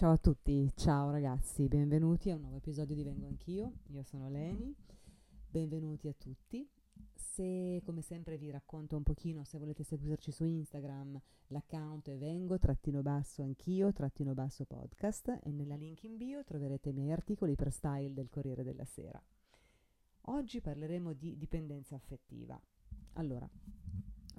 [0.00, 4.30] Ciao a tutti, ciao ragazzi, benvenuti a un nuovo episodio di Vengo Anch'io, io sono
[4.30, 4.74] Leni,
[5.46, 6.66] benvenuti a tutti.
[7.12, 12.58] Se come sempre vi racconto un pochino, se volete seguirci su Instagram, l'account è vengo
[12.58, 17.54] trattino basso anch'io trattino basso podcast e nella link in bio troverete i miei articoli
[17.54, 19.22] per style del Corriere della Sera.
[20.28, 22.58] Oggi parleremo di dipendenza affettiva.
[23.14, 23.46] Allora,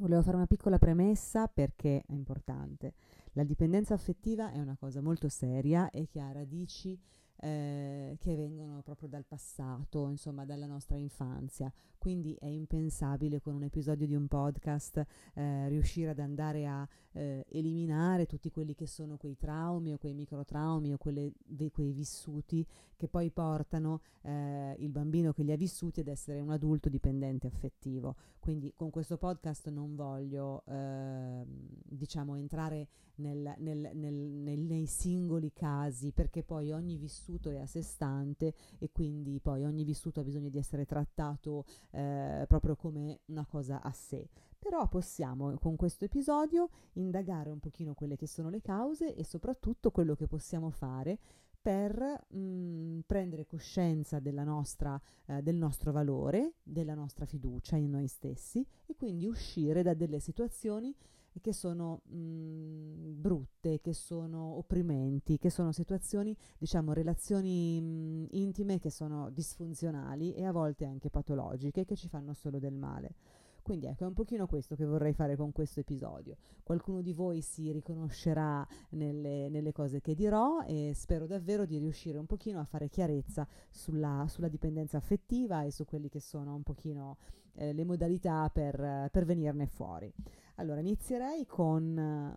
[0.02, 2.94] volevo fare una piccola premessa perché è importante.
[3.34, 7.00] La dipendenza affettiva è una cosa molto seria e che ha radici
[7.42, 11.72] eh, che vengono proprio dal passato, insomma dalla nostra infanzia.
[11.98, 17.46] Quindi è impensabile con un episodio di un podcast eh, riuscire ad andare a eh,
[17.50, 21.34] eliminare tutti quelli che sono quei traumi o quei microtraumi o quelle,
[21.72, 22.66] quei vissuti
[22.96, 27.48] che poi portano eh, il bambino che li ha vissuti ad essere un adulto dipendente
[27.48, 28.16] affettivo.
[28.40, 31.46] Quindi con questo podcast non voglio ehm,
[31.84, 37.82] diciamo entrare nel, nel, nel, nei singoli casi perché poi ogni vissuto è a sé
[37.82, 43.46] stante e quindi poi ogni vissuto ha bisogno di essere trattato eh, proprio come una
[43.46, 44.30] cosa a sé.
[44.58, 49.90] Però possiamo con questo episodio indagare un pochino quelle che sono le cause e soprattutto
[49.92, 51.18] quello che possiamo fare
[51.62, 58.08] per mh, mm, prendere coscienza nostra, eh, del nostro valore, della nostra fiducia in noi
[58.08, 60.96] stessi e quindi uscire da delle situazioni
[61.40, 68.26] che sono mh, mm, brutte, che sono opprimenti, che sono situazioni, diciamo, relazioni mh, mm,
[68.32, 73.16] intime che sono disfunzionali e a volte anche patologiche che ci fanno solo del male.
[73.62, 76.38] Quindi ecco, è un pochino questo che vorrei fare con questo episodio.
[76.64, 82.18] Qualcuno di voi si riconoscerà nelle, nelle cose che dirò e spero davvero di riuscire
[82.18, 86.64] un pochino a fare chiarezza sulla, sulla dipendenza affettiva e su quelli che sono un
[86.64, 87.18] pochino
[87.54, 90.12] eh, le modalità per, per venirne fuori.
[90.56, 92.36] Allora, inizierei con eh,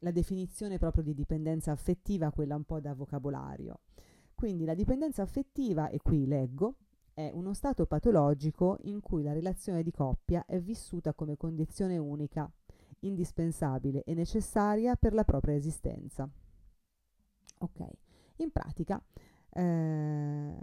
[0.00, 3.80] la definizione proprio di dipendenza affettiva, quella un po' da vocabolario.
[4.34, 6.76] Quindi la dipendenza affettiva, e qui leggo,
[7.14, 12.50] è uno stato patologico in cui la relazione di coppia è vissuta come condizione unica,
[13.00, 16.28] indispensabile e necessaria per la propria esistenza.
[17.60, 17.86] Ok,
[18.36, 19.02] in pratica,
[19.48, 20.58] eh,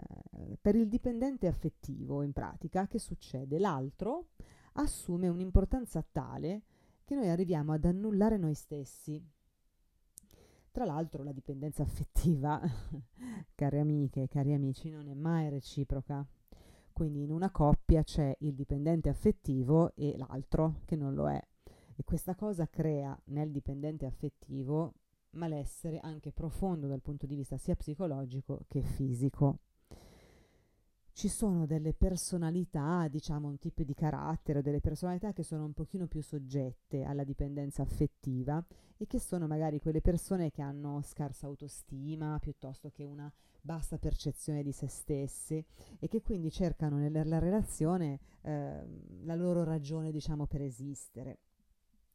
[0.60, 3.58] per il dipendente affettivo, in pratica, che succede?
[3.58, 4.28] L'altro
[4.74, 6.62] assume un'importanza tale
[7.04, 9.22] che noi arriviamo ad annullare noi stessi.
[10.70, 12.60] Tra l'altro la dipendenza affettiva,
[13.54, 16.26] care amiche cari amici, non è mai reciproca.
[16.92, 21.40] Quindi in una coppia c'è il dipendente affettivo e l'altro che non lo è.
[21.96, 24.94] E questa cosa crea nel dipendente affettivo
[25.30, 29.58] malessere anche profondo dal punto di vista sia psicologico che fisico.
[31.16, 36.08] Ci sono delle personalità, diciamo un tipo di carattere, delle personalità che sono un pochino
[36.08, 38.62] più soggette alla dipendenza affettiva
[38.96, 44.64] e che sono magari quelle persone che hanno scarsa autostima piuttosto che una bassa percezione
[44.64, 45.64] di se stessi
[46.00, 48.84] e che quindi cercano nella relazione eh,
[49.22, 51.38] la loro ragione, diciamo, per esistere.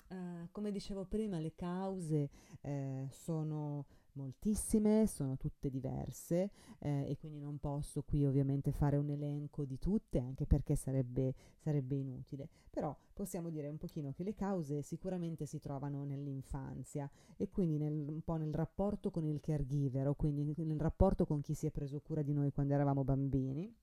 [0.10, 2.30] Uh, come dicevo prima, le cause
[2.60, 9.10] eh, sono moltissime, sono tutte diverse eh, e quindi non posso qui ovviamente fare un
[9.10, 14.34] elenco di tutte anche perché sarebbe, sarebbe inutile, però possiamo dire un pochino che le
[14.34, 20.08] cause sicuramente si trovano nell'infanzia e quindi nel, un po' nel rapporto con il caregiver
[20.08, 23.74] o quindi nel rapporto con chi si è preso cura di noi quando eravamo bambini.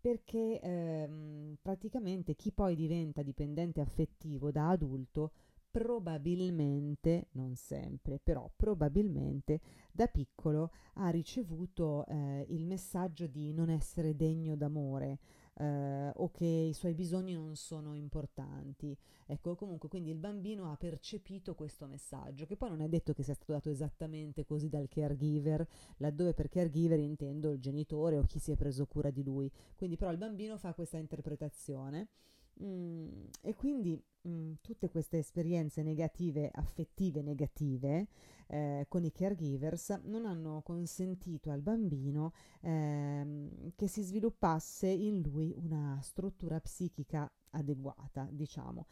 [0.00, 5.32] Perché ehm, praticamente chi poi diventa dipendente affettivo da adulto
[5.70, 9.60] probabilmente, non sempre, però probabilmente
[9.92, 15.18] da piccolo ha ricevuto eh, il messaggio di non essere degno d'amore
[15.54, 18.96] eh, o che i suoi bisogni non sono importanti.
[19.26, 23.22] Ecco, comunque, quindi il bambino ha percepito questo messaggio, che poi non è detto che
[23.22, 25.66] sia stato dato esattamente così dal caregiver,
[25.98, 29.50] laddove per caregiver intendo il genitore o chi si è preso cura di lui.
[29.76, 32.08] Quindi però il bambino fa questa interpretazione
[32.62, 33.08] Mm,
[33.42, 38.08] e quindi mm, tutte queste esperienze negative, affettive negative,
[38.48, 42.32] eh, con i caregivers non hanno consentito al bambino
[42.62, 48.86] ehm, che si sviluppasse in lui una struttura psichica adeguata, diciamo,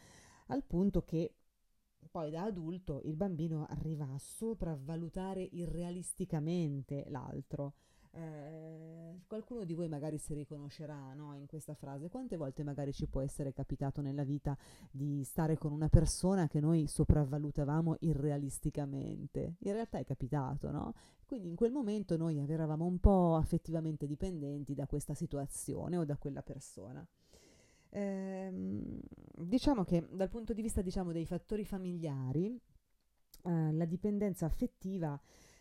[0.47, 1.35] al punto che
[2.11, 7.75] poi da adulto il bambino arriva a sopravvalutare irrealisticamente l'altro
[8.19, 12.09] eh, qualcuno di voi magari si riconoscerà no, in questa frase.
[12.09, 14.57] Quante volte magari ci può essere capitato nella vita
[14.91, 19.57] di stare con una persona che noi sopravvalutavamo irrealisticamente?
[19.61, 20.95] In realtà è capitato, no?
[21.25, 26.17] Quindi in quel momento noi eravamo un po' affettivamente dipendenti da questa situazione o da
[26.17, 27.07] quella persona.
[27.91, 29.01] Eh,
[29.35, 32.59] diciamo che dal punto di vista diciamo, dei fattori familiari,
[33.45, 35.21] eh, la dipendenza affettiva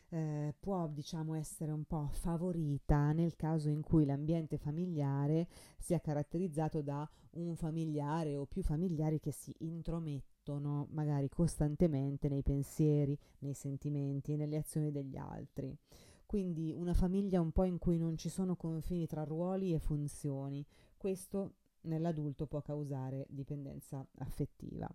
[0.09, 6.81] eh, può diciamo essere un po' favorita nel caso in cui l'ambiente familiare sia caratterizzato
[6.81, 14.33] da un familiare o più familiari che si intromettono magari costantemente nei pensieri, nei sentimenti
[14.33, 15.77] e nelle azioni degli altri.
[16.25, 20.65] Quindi una famiglia un po' in cui non ci sono confini tra ruoli e funzioni.
[20.97, 24.89] Questo nell'adulto può causare dipendenza affettiva.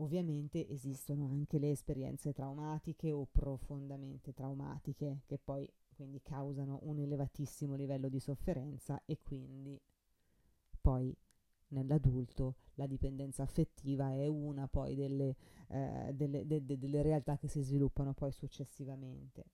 [0.00, 7.74] Ovviamente esistono anche le esperienze traumatiche o profondamente traumatiche che poi quindi causano un elevatissimo
[7.74, 9.80] livello di sofferenza e quindi
[10.80, 11.12] poi
[11.70, 15.34] nell'adulto la dipendenza affettiva è una poi delle,
[15.66, 19.46] eh, delle, de, de, delle realtà che si sviluppano poi successivamente.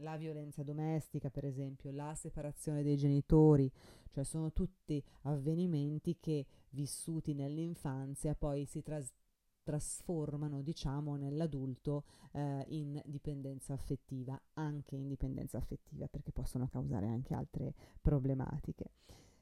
[0.00, 3.68] La violenza domestica, per esempio, la separazione dei genitori,
[4.10, 9.24] cioè sono tutti avvenimenti che vissuti nell'infanzia poi si trasformano
[9.66, 17.34] trasformano, diciamo, nell'adulto eh, in dipendenza affettiva, anche in dipendenza affettiva, perché possono causare anche
[17.34, 18.92] altre problematiche.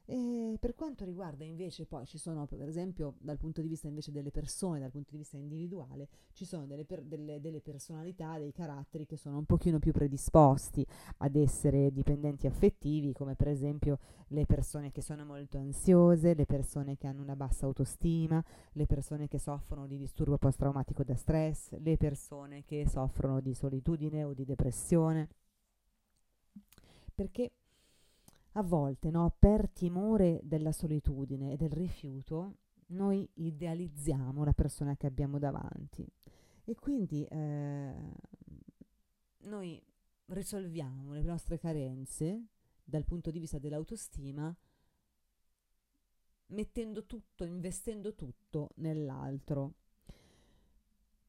[0.07, 4.11] E per quanto riguarda invece poi ci sono per esempio dal punto di vista invece
[4.11, 8.51] delle persone, dal punto di vista individuale, ci sono delle, per, delle, delle personalità, dei
[8.51, 10.85] caratteri che sono un pochino più predisposti
[11.17, 13.97] ad essere dipendenti affettivi, come per esempio
[14.27, 18.43] le persone che sono molto ansiose, le persone che hanno una bassa autostima,
[18.73, 24.23] le persone che soffrono di disturbo post-traumatico da stress, le persone che soffrono di solitudine
[24.23, 25.29] o di depressione.
[27.15, 27.51] Perché
[28.57, 32.57] a volte, no, per timore della solitudine e del rifiuto,
[32.87, 36.07] noi idealizziamo la persona che abbiamo davanti
[36.63, 37.93] e quindi eh,
[39.39, 39.81] noi
[40.27, 42.45] risolviamo le nostre carenze
[42.83, 44.55] dal punto di vista dell'autostima
[46.47, 49.73] mettendo tutto, investendo tutto nell'altro.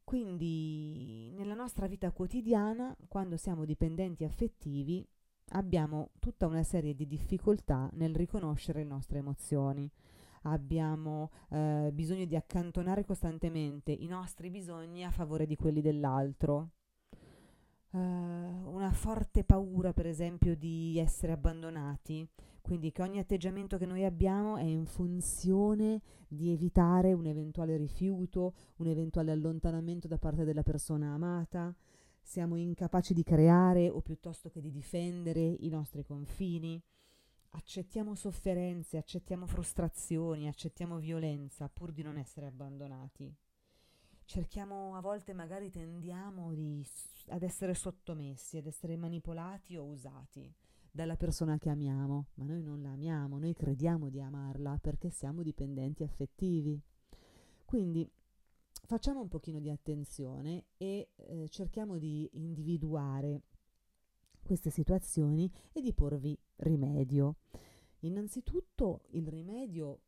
[0.04, 5.04] Quindi nella nostra vita quotidiana, quando siamo dipendenti affettivi,
[5.50, 9.90] abbiamo tutta una serie di difficoltà nel riconoscere le nostre emozioni.
[10.42, 16.70] Abbiamo eh, bisogno di accantonare costantemente i nostri bisogni a favore di quelli dell'altro.
[17.90, 22.28] Uh, una forte paura, per esempio, di essere abbandonati,
[22.60, 28.54] quindi che ogni atteggiamento che noi abbiamo è in funzione di evitare un eventuale rifiuto,
[28.76, 31.74] un eventuale allontanamento da parte della persona amata,
[32.26, 36.82] siamo incapaci di creare o piuttosto che di difendere i nostri confini,
[37.50, 43.32] accettiamo sofferenze, accettiamo frustrazioni, accettiamo violenza pur di non essere abbandonati.
[44.24, 46.84] Cerchiamo, a volte magari tendiamo di,
[47.28, 50.52] ad essere sottomessi, ad essere manipolati o usati
[50.90, 55.44] dalla persona che amiamo, ma noi non la amiamo, noi crediamo di amarla perché siamo
[55.44, 56.82] dipendenti affettivi.
[57.64, 58.10] Quindi
[58.86, 63.42] facciamo un pochino di attenzione e eh, cerchiamo di individuare
[64.42, 67.36] queste situazioni e di porvi rimedio.
[68.00, 70.00] Innanzitutto il rimedio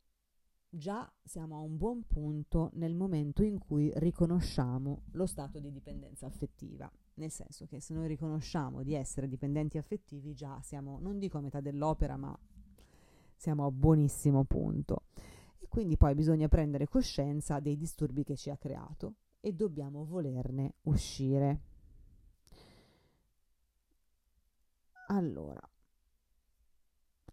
[0.71, 6.27] già siamo a un buon punto nel momento in cui riconosciamo lo stato di dipendenza
[6.27, 11.39] affettiva, nel senso che se noi riconosciamo di essere dipendenti affettivi già siamo, non dico
[11.39, 12.39] a metà dell'opera, ma
[13.35, 15.03] siamo a buonissimo punto
[15.69, 21.61] quindi poi bisogna prendere coscienza dei disturbi che ci ha creato e dobbiamo volerne uscire.
[25.09, 25.61] Allora,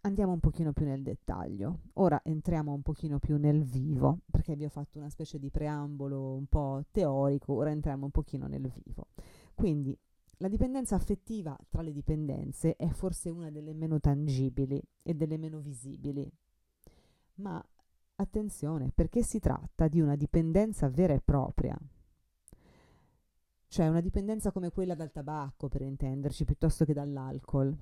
[0.02, 1.80] andiamo un pochino più nel dettaglio.
[1.94, 6.32] Ora entriamo un pochino più nel vivo, perché vi ho fatto una specie di preambolo
[6.34, 9.08] un po' teorico, ora entriamo un pochino nel vivo.
[9.54, 9.98] Quindi,
[10.38, 15.60] la dipendenza affettiva tra le dipendenze è forse una delle meno tangibili e delle meno
[15.60, 16.30] visibili,
[17.36, 17.62] ma
[18.18, 21.78] Attenzione, perché si tratta di una dipendenza vera e propria.
[23.68, 27.76] Cioè una dipendenza come quella dal tabacco, per intenderci, piuttosto che dall'alcol.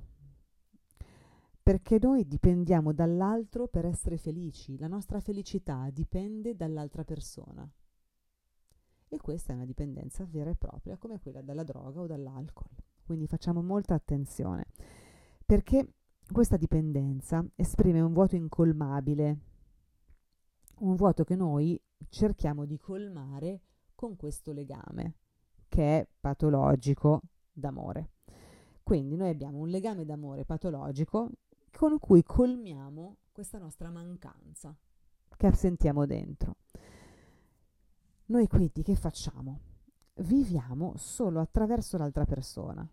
[1.63, 7.71] Perché noi dipendiamo dall'altro per essere felici, la nostra felicità dipende dall'altra persona.
[9.09, 12.71] E questa è una dipendenza vera e propria, come quella dalla droga o dall'alcol.
[13.05, 14.67] Quindi facciamo molta attenzione,
[15.47, 15.95] perché
[16.29, 19.39] questa dipendenza esprime un vuoto incolmabile
[20.79, 23.61] un vuoto che noi cerchiamo di colmare
[23.95, 25.15] con questo legame
[25.69, 28.11] che è patologico d'amore.
[28.83, 31.31] Quindi noi abbiamo un legame d'amore patologico
[31.71, 34.77] con cui colmiamo questa nostra mancanza
[35.37, 36.57] che sentiamo dentro.
[38.27, 39.61] Noi quindi che facciamo?
[40.17, 42.89] Viviamo solo attraverso l'altra persona.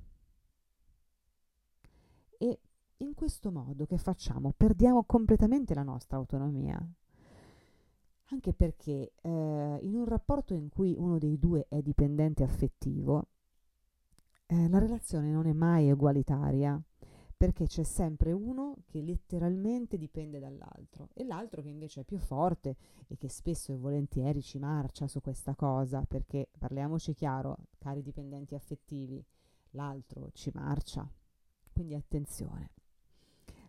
[2.37, 2.59] E
[2.97, 4.53] in questo modo che facciamo?
[4.55, 6.83] Perdiamo completamente la nostra autonomia,
[8.31, 13.27] anche perché eh, in un rapporto in cui uno dei due è dipendente affettivo,
[14.47, 16.81] eh, la relazione non è mai egualitaria
[17.41, 22.75] perché c'è sempre uno che letteralmente dipende dall'altro e l'altro che invece è più forte
[23.07, 28.53] e che spesso e volentieri ci marcia su questa cosa, perché parliamoci chiaro, cari dipendenti
[28.53, 29.25] affettivi,
[29.71, 31.09] l'altro ci marcia.
[31.73, 32.69] Quindi attenzione.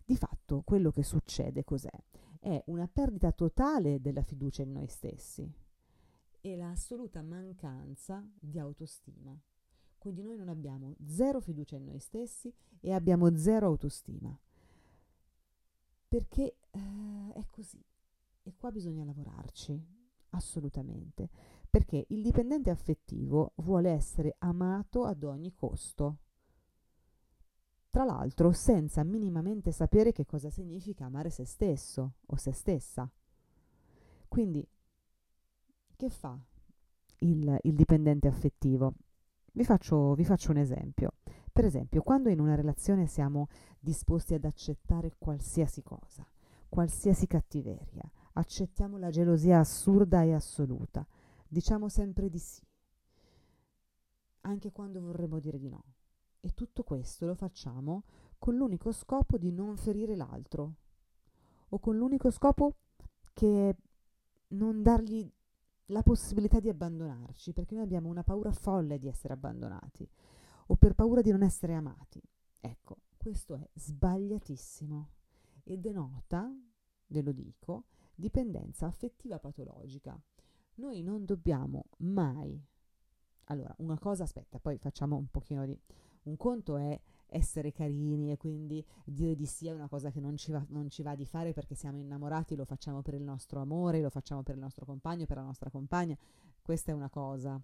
[0.04, 1.88] Di fatto quello che succede cos'è?
[2.44, 5.48] È una perdita totale della fiducia in noi stessi
[6.40, 9.40] e l'assoluta mancanza di autostima.
[9.96, 14.36] Quindi noi non abbiamo zero fiducia in noi stessi e abbiamo zero autostima.
[16.08, 17.80] Perché eh, è così.
[18.42, 19.80] E qua bisogna lavorarci,
[20.30, 21.30] assolutamente.
[21.70, 26.18] Perché il dipendente affettivo vuole essere amato ad ogni costo.
[27.92, 33.06] Tra l'altro senza minimamente sapere che cosa significa amare se stesso o se stessa.
[34.28, 34.66] Quindi,
[35.94, 36.42] che fa
[37.18, 38.94] il, il dipendente affettivo?
[39.52, 41.16] Vi faccio, vi faccio un esempio.
[41.52, 46.26] Per esempio, quando in una relazione siamo disposti ad accettare qualsiasi cosa,
[46.70, 51.06] qualsiasi cattiveria, accettiamo la gelosia assurda e assoluta,
[51.46, 52.64] diciamo sempre di sì,
[54.40, 55.84] anche quando vorremmo dire di no.
[56.44, 58.02] E tutto questo lo facciamo
[58.36, 60.74] con l'unico scopo di non ferire l'altro,
[61.68, 62.74] o con l'unico scopo
[63.32, 63.76] che
[64.48, 65.30] non dargli
[65.86, 70.08] la possibilità di abbandonarci, perché noi abbiamo una paura folle di essere abbandonati
[70.66, 72.20] o per paura di non essere amati.
[72.60, 75.10] Ecco, questo è sbagliatissimo
[75.62, 76.52] e denota,
[77.06, 77.84] ve lo dico,
[78.14, 80.20] dipendenza affettiva patologica.
[80.74, 82.60] Noi non dobbiamo mai...
[83.46, 85.78] Allora, una cosa, aspetta, poi facciamo un pochino di...
[86.22, 90.36] Un conto è essere carini e quindi dire di sì è una cosa che non
[90.36, 93.60] ci, va, non ci va di fare perché siamo innamorati, lo facciamo per il nostro
[93.60, 96.16] amore, lo facciamo per il nostro compagno, per la nostra compagna,
[96.60, 97.60] questa è una cosa.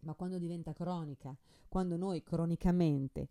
[0.00, 1.36] Ma quando diventa cronica,
[1.68, 3.28] quando noi cronicamente,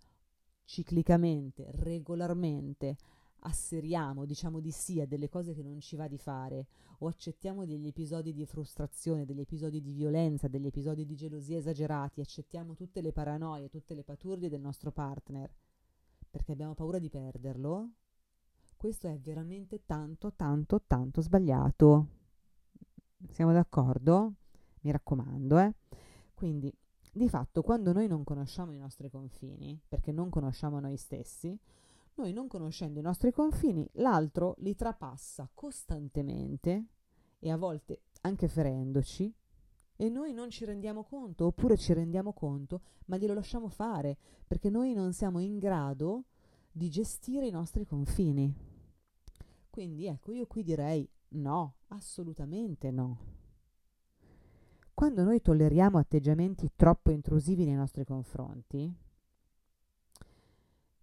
[0.66, 2.98] ciclicamente, regolarmente
[3.42, 6.68] asseriamo, diciamo di sì a delle cose che non ci va di fare
[7.00, 12.22] o accettiamo degli episodi di frustrazione, degli episodi di violenza, degli episodi di gelosia esagerati,
[12.22, 15.52] accettiamo tutte le paranoie, tutte le paturdie del nostro partner
[16.30, 17.90] perché abbiamo paura di perderlo,
[18.76, 22.08] questo è veramente tanto, tanto, tanto sbagliato.
[23.30, 24.34] Siamo d'accordo?
[24.82, 25.74] Mi raccomando, eh.
[26.36, 26.72] Quindi,
[27.12, 31.58] di fatto, quando noi non conosciamo i nostri confini, perché non conosciamo noi stessi,
[32.18, 36.86] noi non conoscendo i nostri confini, l'altro li trapassa costantemente
[37.40, 39.34] e a volte anche ferendoci
[39.96, 44.70] e noi non ci rendiamo conto, oppure ci rendiamo conto, ma glielo lasciamo fare, perché
[44.70, 46.26] noi non siamo in grado
[46.72, 48.54] di gestire i nostri confini.
[49.70, 53.36] Quindi ecco, io qui direi no, assolutamente no.
[54.94, 58.92] Quando noi tolleriamo atteggiamenti troppo intrusivi nei nostri confronti,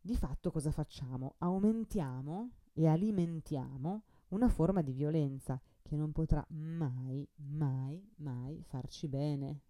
[0.05, 1.37] di fatto cosa facciamo?
[1.39, 9.63] Aumentiamo e alimentiamo una forma di violenza che non potrà mai, mai, mai farci bene.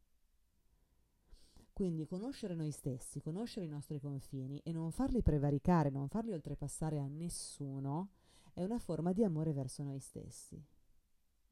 [1.73, 6.99] Quindi conoscere noi stessi, conoscere i nostri confini e non farli prevaricare, non farli oltrepassare
[6.99, 8.09] a nessuno,
[8.55, 10.61] è una forma di amore verso noi stessi.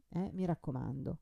[0.08, 0.30] Eh?
[0.32, 1.18] Mi raccomando.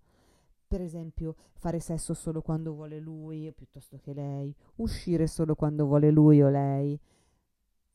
[0.67, 6.11] Per esempio, fare sesso solo quando vuole lui piuttosto che lei, uscire solo quando vuole
[6.11, 6.99] lui o lei,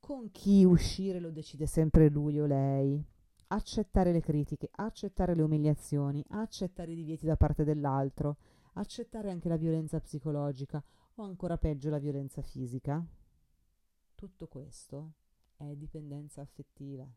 [0.05, 3.03] con chi uscire lo decide sempre lui o lei.
[3.47, 8.37] Accettare le critiche, accettare le umiliazioni, accettare i divieti da parte dell'altro,
[8.73, 10.83] accettare anche la violenza psicologica
[11.15, 13.03] o ancora peggio la violenza fisica.
[14.13, 15.13] Tutto questo
[15.57, 17.11] è dipendenza affettiva.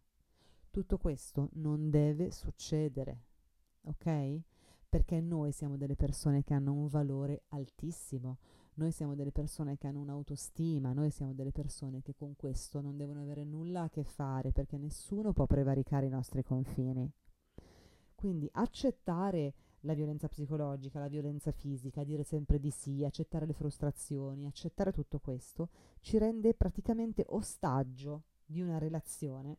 [0.71, 3.25] Tutto questo non deve succedere,
[3.83, 4.41] ok?
[4.89, 8.39] Perché noi siamo delle persone che hanno un valore altissimo,
[8.79, 12.97] noi siamo delle persone che hanno un'autostima, noi siamo delle persone che con questo non
[12.97, 17.11] devono avere nulla a che fare perché nessuno può prevaricare i nostri confini.
[18.15, 24.47] Quindi accettare la violenza psicologica, la violenza fisica, dire sempre di sì, accettare le frustrazioni,
[24.47, 25.71] accettare tutto questo,
[26.01, 29.59] ci rende praticamente ostaggio di una relazione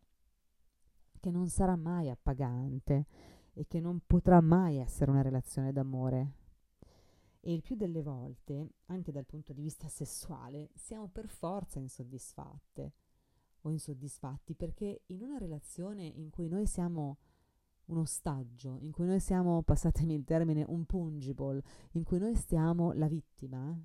[1.20, 3.06] che non sarà mai appagante
[3.54, 6.39] e che non potrà mai essere una relazione d'amore
[7.42, 12.94] e il più delle volte, anche dal punto di vista sessuale, siamo per forza insoddisfatte
[13.62, 17.18] o insoddisfatti perché in una relazione in cui noi siamo
[17.86, 22.92] un ostaggio, in cui noi siamo, passatemi il termine, un pungible, in cui noi stiamo
[22.92, 23.76] la vittima,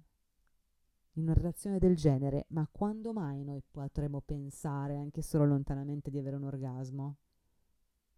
[1.16, 6.18] in una relazione del genere, ma quando mai noi potremo pensare anche solo lontanamente di
[6.18, 7.16] avere un orgasmo?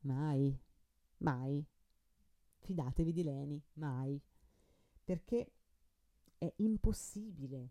[0.01, 0.59] Mai,
[1.19, 1.65] mai.
[2.59, 4.21] Fidatevi di Leni, mai
[5.07, 5.53] perché
[6.37, 7.71] è impossibile.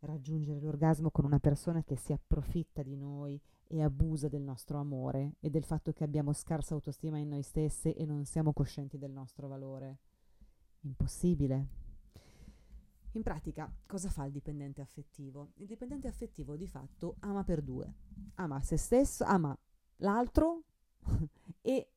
[0.00, 5.36] raggiungere l'orgasmo con una persona che si approfitta di noi e abusa del nostro amore
[5.40, 9.10] e del fatto che abbiamo scarsa autostima in noi stesse e non siamo coscienti del
[9.10, 9.98] nostro valore.
[10.80, 11.66] Impossibile.
[13.12, 15.52] In pratica, cosa fa il dipendente affettivo?
[15.56, 17.92] Il dipendente affettivo di fatto ama per due.
[18.34, 19.56] Ama se stesso, ama
[19.98, 20.64] l'altro
[21.62, 21.90] e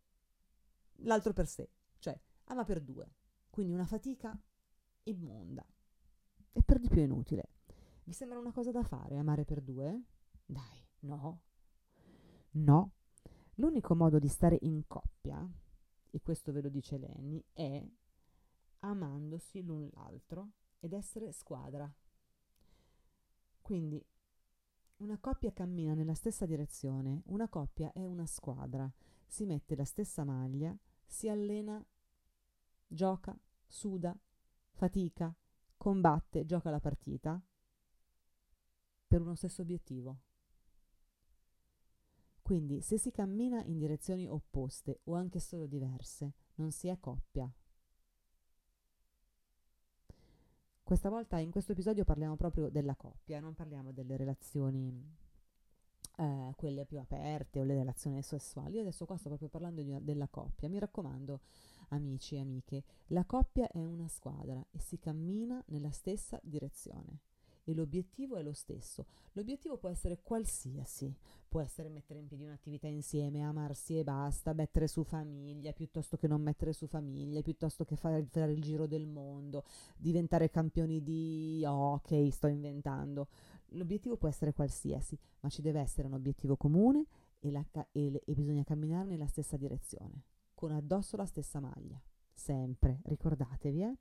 [1.02, 1.70] l'altro per sé.
[2.00, 3.12] Cioè, ama per due.
[3.50, 4.40] Quindi una fatica
[5.10, 5.66] immonda.
[6.52, 7.50] E per di più inutile.
[8.04, 10.04] Vi sembra una cosa da fare, amare per due?
[10.46, 11.42] Dai, no.
[12.52, 12.92] No.
[13.56, 15.48] L'unico modo di stare in coppia,
[16.10, 17.86] e questo ve lo dice Lenny, è
[18.80, 21.94] amandosi l'un l'altro ed essere squadra.
[23.62, 24.04] Quindi
[24.98, 28.92] una coppia cammina nella stessa direzione, una coppia è una squadra,
[29.28, 30.76] si mette la stessa maglia,
[31.06, 31.86] si allena,
[32.88, 33.38] gioca,
[33.68, 34.18] suda,
[34.80, 35.36] fatica,
[35.76, 37.42] combatte, gioca la partita
[39.06, 40.22] per uno stesso obiettivo.
[42.42, 47.54] Quindi se si cammina in direzioni opposte o anche solo diverse, non si è coppia,
[50.90, 55.18] Questa volta in questo episodio parliamo proprio della coppia, non parliamo delle relazioni
[56.18, 58.74] eh, quelle più aperte o le relazioni sessuali.
[58.74, 60.68] Io adesso qua sto proprio parlando una, della coppia.
[60.68, 61.42] Mi raccomando,
[61.90, 67.22] amici e amiche, la coppia è una squadra e si cammina nella stessa direzione
[67.70, 69.06] e l'obiettivo è lo stesso.
[69.34, 71.16] L'obiettivo può essere qualsiasi,
[71.48, 76.28] può essere mettere in piedi un'attività insieme, amarsi e basta, mettere su famiglia piuttosto che
[76.28, 79.66] non mettere su famiglia, piuttosto che fare, fare il giro del mondo,
[79.96, 83.28] diventare campioni di hockey, sto inventando.
[83.74, 87.06] L'obiettivo può essere qualsiasi, ma ci deve essere un obiettivo comune
[87.40, 90.24] e, la, e, e bisogna camminare nella stessa direzione,
[90.60, 91.98] con addosso la stessa maglia,
[92.34, 93.98] sempre, ricordatevi, eh?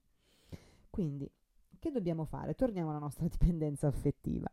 [0.90, 1.30] Quindi
[1.78, 2.56] che dobbiamo fare?
[2.56, 4.50] Torniamo alla nostra dipendenza affettiva.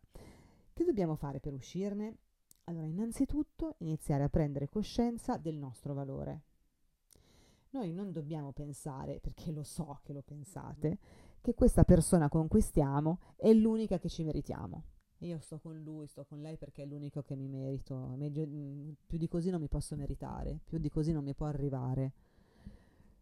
[0.71, 2.17] Che dobbiamo fare per uscirne?
[2.65, 6.43] Allora, innanzitutto iniziare a prendere coscienza del nostro valore.
[7.71, 10.99] Noi non dobbiamo pensare, perché lo so che lo pensate,
[11.41, 14.83] che questa persona con cui stiamo è l'unica che ci meritiamo.
[15.25, 18.15] Io sto con lui, sto con lei perché è l'unico che mi merito.
[18.15, 22.13] Mm, più di così non mi posso meritare, più di così non mi può arrivare.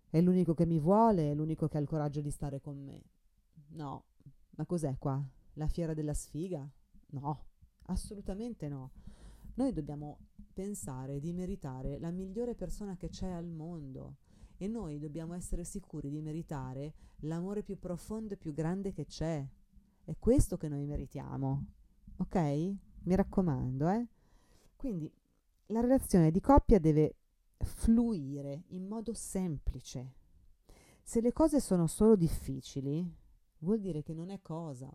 [0.09, 3.01] È l'unico che mi vuole, è l'unico che ha il coraggio di stare con me.
[3.69, 4.03] No,
[4.51, 5.25] ma cos'è qua?
[5.53, 6.69] La fiera della sfiga?
[7.11, 7.45] No,
[7.85, 8.91] assolutamente no.
[9.55, 10.17] Noi dobbiamo
[10.53, 14.17] pensare di meritare la migliore persona che c'è al mondo
[14.57, 19.45] e noi dobbiamo essere sicuri di meritare l'amore più profondo e più grande che c'è.
[20.03, 21.65] È questo che noi meritiamo.
[22.17, 22.35] Ok?
[22.35, 24.07] Mi raccomando, eh?
[24.75, 25.11] Quindi
[25.67, 27.15] la relazione di coppia deve
[27.57, 30.13] fluire in modo semplice.
[31.01, 33.05] Se le cose sono solo difficili,
[33.59, 34.89] vuol dire che non è cosa.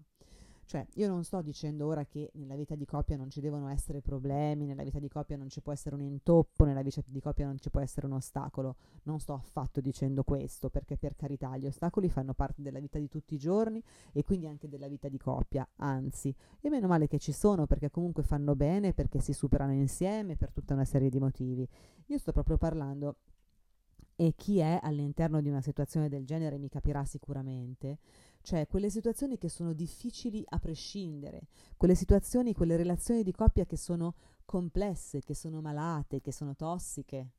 [0.68, 4.02] Cioè, io non sto dicendo ora che nella vita di coppia non ci devono essere
[4.02, 7.46] problemi, nella vita di coppia non ci può essere un intoppo, nella vita di coppia
[7.46, 8.76] non ci può essere un ostacolo.
[9.04, 13.08] Non sto affatto dicendo questo, perché per carità gli ostacoli fanno parte della vita di
[13.08, 17.18] tutti i giorni e quindi anche della vita di coppia, anzi, e meno male che
[17.18, 21.18] ci sono perché comunque fanno bene, perché si superano insieme per tutta una serie di
[21.18, 21.66] motivi.
[22.08, 23.16] Io sto proprio parlando
[24.20, 27.98] e chi è all'interno di una situazione del genere mi capirà sicuramente
[28.48, 33.76] cioè quelle situazioni che sono difficili a prescindere, quelle situazioni, quelle relazioni di coppia che
[33.76, 34.14] sono
[34.46, 37.32] complesse, che sono malate, che sono tossiche.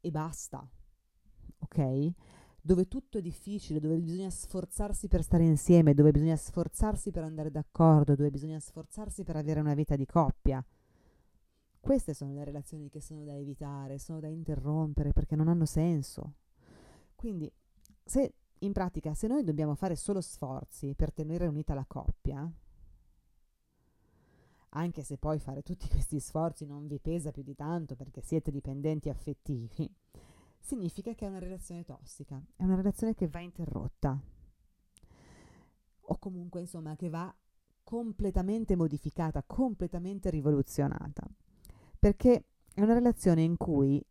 [0.00, 0.64] E basta,
[1.58, 2.12] ok?
[2.60, 7.50] Dove tutto è difficile, dove bisogna sforzarsi per stare insieme, dove bisogna sforzarsi per andare
[7.50, 10.64] d'accordo, dove bisogna sforzarsi per avere una vita di coppia.
[11.80, 16.34] Queste sono le relazioni che sono da evitare, sono da interrompere perché non hanno senso.
[17.16, 17.52] Quindi,
[18.04, 22.50] se in pratica, se noi dobbiamo fare solo sforzi per tenere unita la coppia,
[24.74, 28.50] anche se poi fare tutti questi sforzi non vi pesa più di tanto perché siete
[28.50, 29.92] dipendenti affettivi,
[30.58, 34.18] significa che è una relazione tossica, è una relazione che va interrotta.
[36.06, 37.34] O comunque insomma che va
[37.82, 41.26] completamente modificata, completamente rivoluzionata,
[41.98, 44.02] perché è una relazione in cui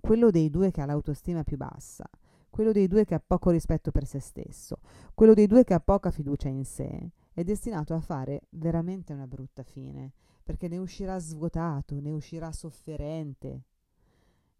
[0.00, 2.08] quello dei due che ha l'autostima più bassa
[2.54, 4.78] quello dei due che ha poco rispetto per se stesso,
[5.12, 9.26] quello dei due che ha poca fiducia in sé, è destinato a fare veramente una
[9.26, 13.62] brutta fine, perché ne uscirà svuotato, ne uscirà sofferente,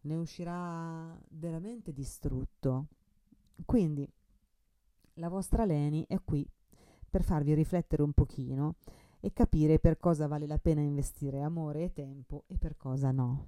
[0.00, 2.86] ne uscirà veramente distrutto.
[3.64, 4.12] Quindi
[5.14, 6.44] la vostra Leni è qui
[7.08, 8.74] per farvi riflettere un pochino
[9.20, 13.46] e capire per cosa vale la pena investire amore e tempo e per cosa no.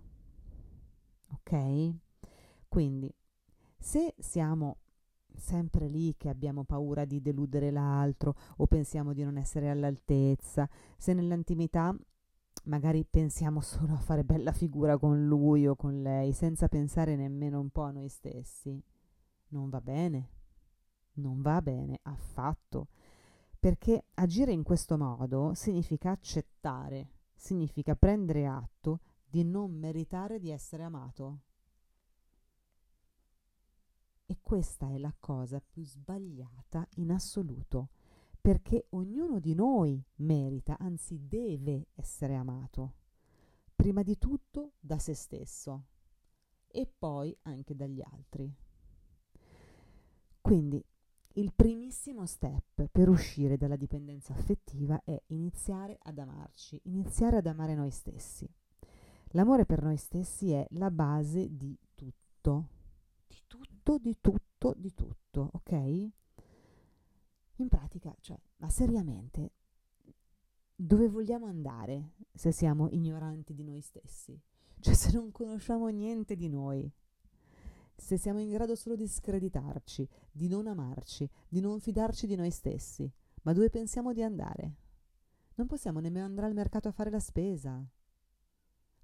[1.32, 1.94] Ok?
[2.68, 3.12] Quindi
[3.78, 4.78] se siamo
[5.36, 11.12] sempre lì che abbiamo paura di deludere l'altro o pensiamo di non essere all'altezza, se
[11.12, 11.94] nell'intimità
[12.64, 17.60] magari pensiamo solo a fare bella figura con lui o con lei, senza pensare nemmeno
[17.60, 18.82] un po' a noi stessi,
[19.48, 20.28] non va bene,
[21.14, 22.88] non va bene affatto,
[23.58, 30.82] perché agire in questo modo significa accettare, significa prendere atto di non meritare di essere
[30.82, 31.40] amato.
[34.26, 37.90] E questa è la cosa più sbagliata in assoluto,
[38.40, 42.94] perché ognuno di noi merita, anzi deve essere amato,
[43.74, 45.84] prima di tutto da se stesso
[46.66, 48.52] e poi anche dagli altri.
[50.40, 50.84] Quindi
[51.34, 57.74] il primissimo step per uscire dalla dipendenza affettiva è iniziare ad amarci, iniziare ad amare
[57.74, 58.48] noi stessi.
[59.30, 62.68] L'amore per noi stessi è la base di tutto
[63.86, 65.72] tutto, di tutto, di tutto, ok?
[67.58, 69.52] In pratica, cioè, ma seriamente,
[70.74, 74.38] dove vogliamo andare se siamo ignoranti di noi stessi?
[74.80, 76.90] Cioè, se non conosciamo niente di noi,
[77.94, 82.50] se siamo in grado solo di screditarci, di non amarci, di non fidarci di noi
[82.50, 83.08] stessi,
[83.42, 84.74] ma dove pensiamo di andare?
[85.54, 87.88] Non possiamo nemmeno andare al mercato a fare la spesa.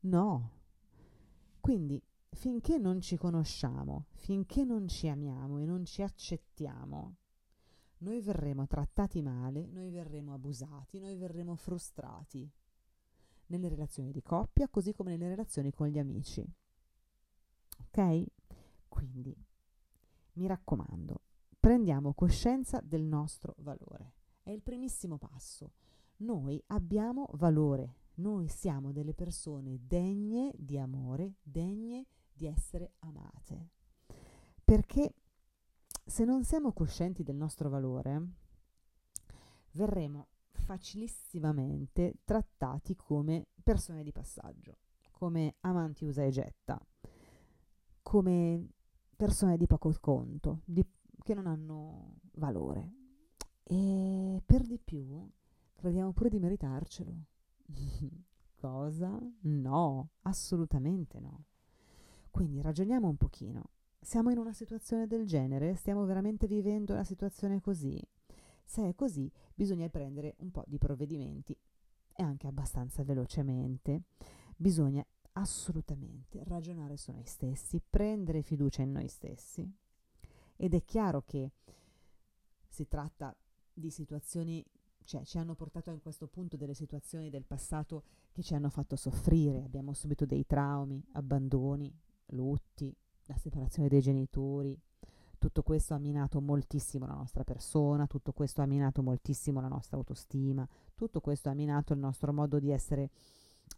[0.01, 0.51] No.
[1.61, 2.03] Quindi
[2.35, 7.16] finché non ci conosciamo, finché non ci amiamo e non ci accettiamo,
[7.99, 12.51] noi verremo trattati male, noi verremo abusati, noi verremo frustrati
[13.47, 16.45] nelle relazioni di coppia, così come nelle relazioni con gli amici.
[17.79, 18.25] Ok?
[18.88, 19.37] Quindi,
[20.35, 21.21] mi raccomando,
[21.61, 24.14] prendiamo coscienza del nostro valore.
[24.42, 25.75] È il primissimo passo.
[26.18, 33.68] Noi abbiamo valore, noi siamo delle persone degne di amore, degne di di essere amate.
[34.64, 35.14] Perché
[36.05, 38.31] se non siamo coscienti del nostro valore,
[39.72, 44.78] verremo facilissimamente trattati come persone di passaggio,
[45.12, 46.85] come amanti usa e getta,
[48.02, 48.68] come
[49.14, 50.85] persone di poco conto, di,
[51.22, 52.94] che non hanno valore.
[53.62, 55.31] E per di più
[55.76, 57.14] crediamo pure di meritarcelo.
[58.57, 59.16] Cosa?
[59.42, 61.44] No, assolutamente no.
[62.33, 63.68] Quindi ragioniamo un pochino.
[64.01, 65.75] Siamo in una situazione del genere?
[65.75, 68.03] Stiamo veramente vivendo una situazione così?
[68.64, 71.55] Se è così, bisogna prendere un po' di provvedimenti
[72.11, 74.05] e anche abbastanza velocemente.
[74.57, 79.71] Bisogna assolutamente ragionare su noi stessi, prendere fiducia in noi stessi.
[80.57, 81.53] Ed è chiaro che
[82.66, 83.37] si tratta
[83.75, 84.64] di situazioni,
[85.05, 88.97] cioè ci hanno portato a questo punto delle situazioni del passato che ci hanno fatto
[88.97, 91.95] soffrire, abbiamo subito dei traumi, abbandoni,
[92.33, 92.95] lutti,
[93.27, 94.79] la separazione dei genitori.
[95.38, 99.97] Tutto questo ha minato moltissimo la nostra persona, tutto questo ha minato moltissimo la nostra
[99.97, 103.11] autostima, tutto questo ha minato il nostro modo di essere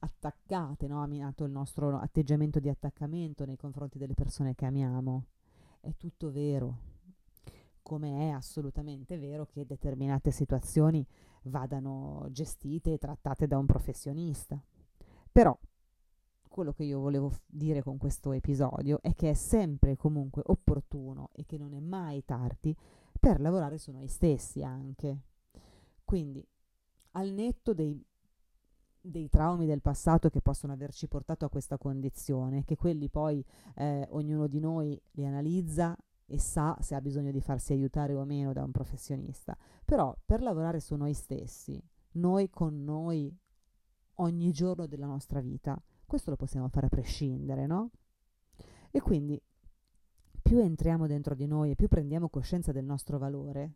[0.01, 1.03] attaccate, no?
[1.03, 5.25] ha minato il nostro atteggiamento di attaccamento nei confronti delle persone che amiamo.
[5.81, 6.79] È tutto vero,
[7.81, 11.07] come è assolutamente vero che determinate situazioni
[11.45, 14.63] vadano gestite e trattate da un professionista.
[15.31, 15.57] Però
[16.55, 21.31] quello che io volevo f- dire con questo episodio è che è sempre comunque opportuno
[21.33, 22.77] e che non è mai tardi
[23.19, 25.23] per lavorare su noi stessi anche.
[26.05, 26.47] Quindi,
[27.13, 28.01] al netto dei,
[29.01, 34.07] dei traumi del passato che possono averci portato a questa condizione, che quelli poi eh,
[34.11, 38.53] ognuno di noi li analizza e sa se ha bisogno di farsi aiutare o meno
[38.53, 39.59] da un professionista.
[39.85, 43.37] Però per lavorare su noi stessi, noi con noi
[44.19, 47.91] ogni giorno della nostra vita, questo lo possiamo fare a prescindere, no?
[48.91, 49.41] E quindi
[50.43, 53.73] più entriamo dentro di noi e più prendiamo coscienza del nostro valore,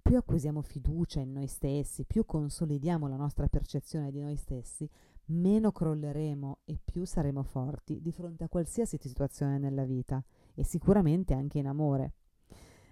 [0.00, 4.88] più acquisiamo fiducia in noi stessi, più consolidiamo la nostra percezione di noi stessi,
[5.26, 10.22] meno crolleremo e più saremo forti di fronte a qualsiasi situazione nella vita
[10.54, 12.12] e sicuramente anche in amore.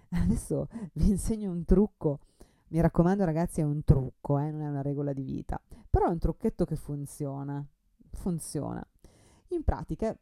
[0.09, 2.19] Adesso vi insegno un trucco.
[2.69, 6.11] Mi raccomando ragazzi, è un trucco, eh, non è una regola di vita, però è
[6.11, 7.65] un trucchetto che funziona
[8.17, 8.85] funziona.
[9.49, 10.17] In pratica,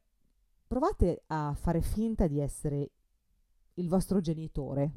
[0.67, 2.91] provate a fare finta di essere
[3.75, 4.91] il vostro genitore,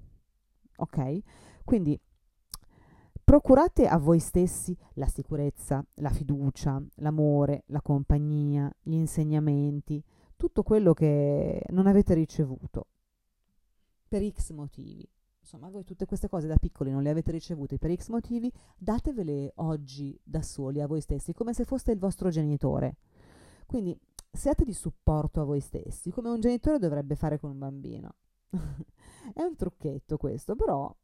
[0.77, 1.19] ok?
[1.65, 1.99] Quindi
[3.25, 10.03] procurate a voi stessi la sicurezza, la fiducia, l'amore, la compagnia, gli insegnamenti,
[10.37, 12.87] tutto quello che non avete ricevuto
[14.09, 15.07] per X motivi.
[15.51, 19.53] Insomma, voi tutte queste cose da piccoli non le avete ricevute per X motivi, datevele
[19.57, 22.97] oggi da soli a voi stessi, come se foste il vostro genitore.
[23.65, 23.99] Quindi
[24.31, 28.17] siate di supporto a voi stessi, come un genitore dovrebbe fare con un bambino.
[29.33, 30.95] È un trucchetto questo, però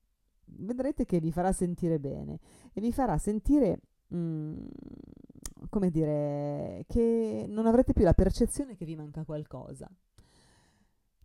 [0.45, 2.39] vedrete che vi farà sentire bene
[2.75, 3.81] e vi farà sentire,
[4.15, 4.67] mm,
[5.71, 9.91] come dire, che non avrete più la percezione che vi manca qualcosa.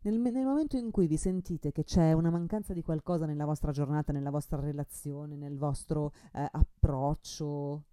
[0.01, 3.71] Nel, nel, momento in cui vi sentite che c'è una mancanza di qualcosa nella vostra
[3.71, 7.83] giornata, nella vostra relazione, nel vostro eh, approccio,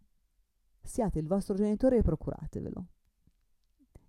[0.83, 2.87] siate il vostro genitore e procuratevelo.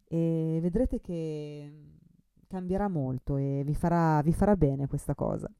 [0.05, 1.97] E vedrete che
[2.47, 5.51] cambierà molto e vi farà, vi farà bene questa cosa.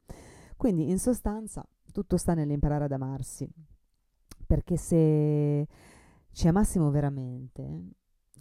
[0.56, 3.50] Quindi, in sostanza, tutto sta nell'imparare ad amarsi.
[4.45, 5.67] Perché se
[6.32, 7.95] ci amassimo veramente,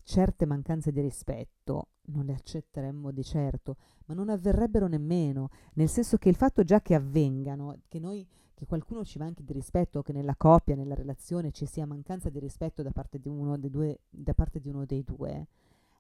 [0.07, 6.17] certe mancanze di rispetto non le accetteremmo di certo, ma non avverrebbero nemmeno, nel senso
[6.17, 10.13] che il fatto già che avvengano, che noi che qualcuno ci manchi di rispetto, che
[10.13, 13.99] nella coppia, nella relazione ci sia mancanza di rispetto da parte di uno dei due,
[14.09, 15.49] da parte di uno dei due,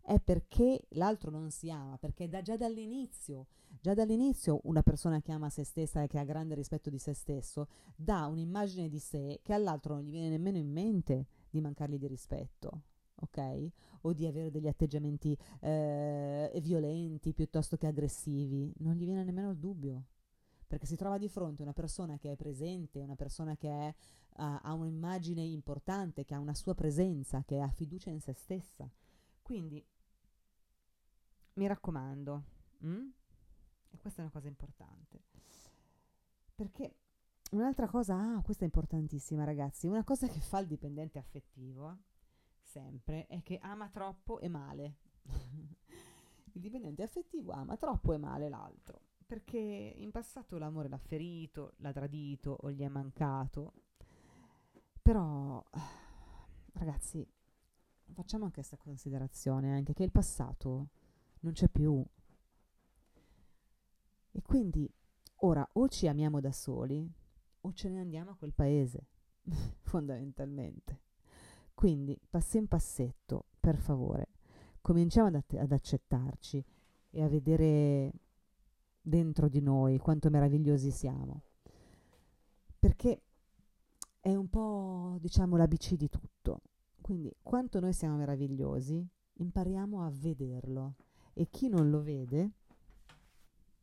[0.00, 3.48] è perché l'altro non si ama, perché da, già dall'inizio,
[3.80, 7.12] già dall'inizio una persona che ama se stessa e che ha grande rispetto di se
[7.12, 7.66] stesso
[7.96, 12.06] dà un'immagine di sé che all'altro non gli viene nemmeno in mente di mancargli di
[12.06, 12.82] rispetto
[13.16, 13.70] ok?
[14.02, 19.58] O di avere degli atteggiamenti eh, violenti piuttosto che aggressivi, non gli viene nemmeno il
[19.58, 20.04] dubbio,
[20.66, 23.94] perché si trova di fronte una persona che è presente, una persona che è,
[24.38, 28.90] uh, ha un'immagine importante, che ha una sua presenza, che ha fiducia in se stessa.
[29.42, 29.84] Quindi,
[31.54, 32.44] mi raccomando,
[32.84, 33.08] mm?
[33.90, 35.22] e questa è una cosa importante,
[36.54, 36.96] perché
[37.52, 41.96] un'altra cosa, ah, questa è importantissima ragazzi, una cosa che fa il dipendente affettivo
[42.66, 44.96] sempre è che ama troppo e male.
[46.52, 51.92] il dipendente affettivo ama troppo e male l'altro, perché in passato l'amore l'ha ferito, l'ha
[51.92, 53.72] tradito o gli è mancato.
[55.00, 55.64] Però,
[56.72, 57.26] ragazzi,
[58.12, 60.88] facciamo anche questa considerazione, anche che il passato
[61.40, 62.04] non c'è più.
[64.32, 64.90] E quindi
[65.40, 67.08] ora o ci amiamo da soli
[67.60, 69.06] o ce ne andiamo a quel paese,
[69.82, 71.05] fondamentalmente.
[71.76, 74.28] Quindi, passo in passetto, per favore,
[74.80, 76.64] cominciamo ad, ad accettarci
[77.10, 78.12] e a vedere
[78.98, 81.42] dentro di noi quanto meravigliosi siamo.
[82.78, 83.20] Perché
[84.20, 86.62] è un po', diciamo, l'ABC di tutto.
[87.02, 90.94] Quindi, quanto noi siamo meravigliosi, impariamo a vederlo.
[91.34, 92.52] E chi non lo vede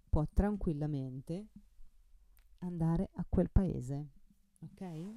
[0.10, 1.50] può tranquillamente
[2.58, 4.08] andare a quel paese,
[4.62, 5.14] ok?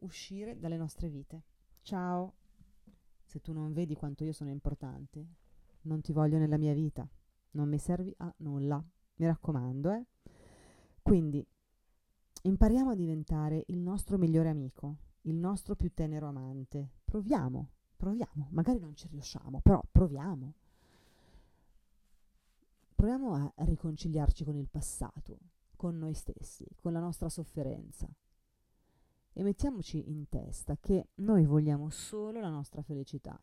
[0.00, 1.44] Uscire dalle nostre vite.
[1.84, 2.32] Ciao,
[3.26, 5.26] se tu non vedi quanto io sono importante,
[5.82, 7.06] non ti voglio nella mia vita,
[7.50, 8.82] non mi servi a nulla,
[9.16, 10.06] mi raccomando, eh.
[11.02, 11.46] Quindi
[12.40, 16.88] impariamo a diventare il nostro migliore amico, il nostro più tenero amante.
[17.04, 17.68] Proviamo,
[17.98, 20.54] proviamo, magari non ci riusciamo, però proviamo.
[22.94, 25.38] Proviamo a riconciliarci con il passato,
[25.76, 28.08] con noi stessi, con la nostra sofferenza
[29.34, 33.38] e mettiamoci in testa che noi vogliamo solo la nostra felicità.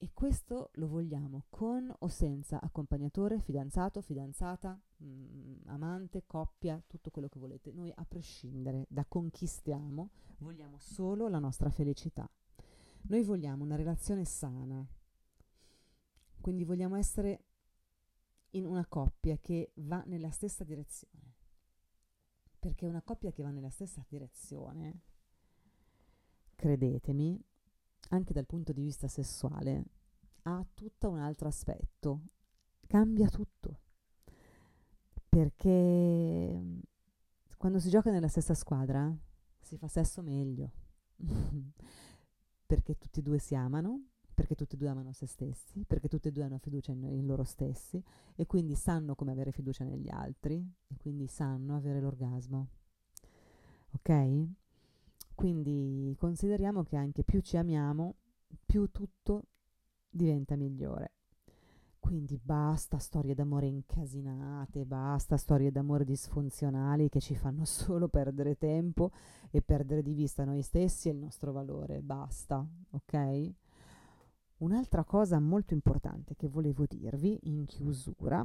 [0.00, 7.10] E questo lo vogliamo con o senza accompagnatore, fidanzato, fidanzata, mh, mm, amante, coppia, tutto
[7.10, 7.72] quello che volete.
[7.72, 12.30] Noi a prescindere da conquistiamo, vogliamo solo la nostra felicità.
[13.08, 14.86] Noi vogliamo una relazione sana.
[16.40, 17.44] Quindi vogliamo essere
[18.50, 21.17] in una coppia che va nella stessa direzione.
[22.58, 25.00] Perché una coppia che va nella stessa direzione,
[26.56, 27.40] credetemi,
[28.10, 29.84] anche dal punto di vista sessuale,
[30.42, 32.22] ha tutto un altro aspetto,
[32.86, 33.80] cambia tutto.
[35.28, 36.80] Perché
[37.56, 39.14] quando si gioca nella stessa squadra
[39.60, 40.72] si fa sesso meglio.
[42.68, 44.08] perché tutti e due si amano,
[44.38, 47.26] perché tutti e due amano se stessi, perché tutti e due hanno fiducia in, in,
[47.26, 48.00] loro stessi
[48.36, 52.68] e quindi sanno come avere fiducia negli altri e quindi sanno avere l'orgasmo.
[53.96, 54.46] Ok?
[55.34, 58.14] Quindi consideriamo che anche più ci amiamo,
[58.64, 59.46] più tutto
[60.08, 61.14] diventa migliore.
[61.98, 69.10] Quindi basta storie d'amore incasinate, basta storie d'amore disfunzionali che ci fanno solo perdere tempo
[69.50, 72.02] e perdere di vista noi stessi e il nostro valore.
[72.02, 73.66] Basta, ok?
[74.58, 78.44] Un'altra cosa molto importante che volevo dirvi in chiusura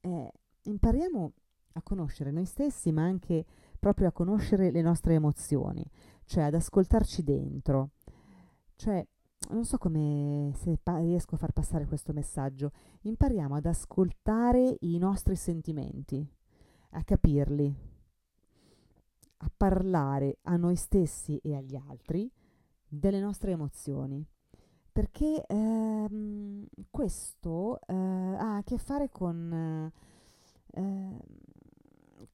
[0.00, 0.30] è
[0.62, 1.32] impariamo
[1.74, 3.44] a conoscere noi stessi, ma anche
[3.78, 5.84] proprio a conoscere le nostre emozioni,
[6.24, 7.90] cioè ad ascoltarci dentro.
[8.74, 9.06] Cioè,
[9.50, 12.72] non so come se pa- riesco a far passare questo messaggio.
[13.02, 16.26] Impariamo ad ascoltare i nostri sentimenti,
[16.90, 17.74] a capirli,
[19.38, 22.28] a parlare a noi stessi e agli altri
[22.88, 24.26] delle nostre emozioni
[24.96, 29.92] perché ehm, questo eh, ha a che fare con
[30.72, 31.18] eh,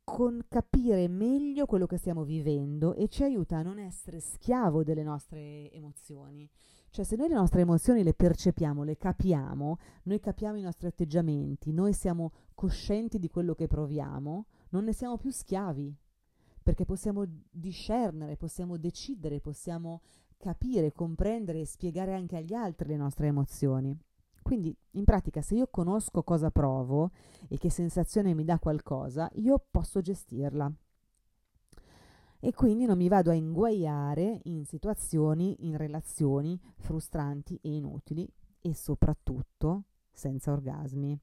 [0.04, 5.02] con capire meglio quello che stiamo vivendo e ci aiuta a non essere schiavo delle
[5.02, 6.48] nostre emozioni.
[6.90, 11.72] Cioè se noi le nostre emozioni le percepiamo, le capiamo, noi capiamo i nostri atteggiamenti,
[11.72, 15.96] noi siamo coscienti di quello che proviamo, non ne siamo più schiavi,
[16.62, 20.00] perché possiamo discernere, possiamo decidere, possiamo
[20.42, 23.96] capire, comprendere e spiegare anche agli altri le nostre emozioni.
[24.42, 27.12] Quindi, in pratica, se io conosco cosa provo
[27.46, 30.70] e che sensazione mi dà qualcosa, io posso gestirla.
[32.40, 38.28] E quindi non mi vado a inguaiare in situazioni, in relazioni frustranti e inutili
[38.60, 41.16] e soprattutto senza orgasmi.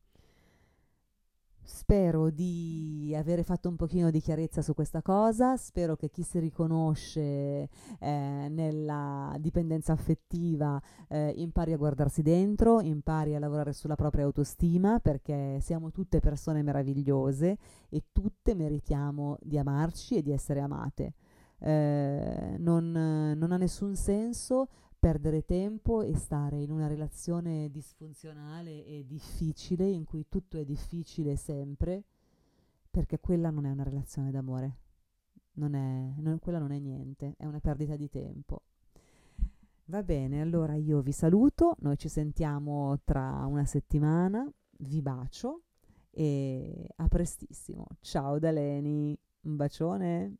[1.72, 6.40] Spero di avere fatto un pochino di chiarezza su questa cosa, spero che chi si
[6.40, 14.26] riconosce eh, nella dipendenza affettiva eh, impari a guardarsi dentro, impari a lavorare sulla propria
[14.26, 21.14] autostima, perché siamo tutte persone meravigliose e tutte meritiamo di amarci e di essere amate.
[21.60, 22.92] Eh, non,
[23.38, 30.04] non ha nessun senso perdere tempo e stare in una relazione disfunzionale e difficile, in
[30.04, 32.04] cui tutto è difficile sempre,
[32.92, 34.78] perché quella non è una relazione d'amore,
[35.54, 38.64] non è, non, quella non è niente, è una perdita di tempo.
[39.86, 44.48] Va bene, allora io vi saluto, noi ci sentiamo tra una settimana,
[44.80, 45.64] vi bacio
[46.12, 47.88] e a prestissimo.
[48.02, 50.36] Ciao da Leni, un bacione.